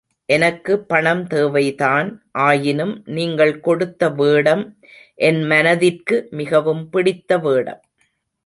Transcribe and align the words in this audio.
எனக்கு 0.29 0.73
பணம் 0.91 1.21
தேவைதான், 1.27 2.09
ஆயினும் 2.45 2.93
நீங்கள் 3.17 3.53
கொடுத்த 3.59 4.09
வேடம் 4.09 4.63
என் 5.27 5.41
மனதிற்கு 5.43 6.17
மிகவும் 6.31 6.83
பிடித்த 6.89 7.37
வேடம். 7.37 7.81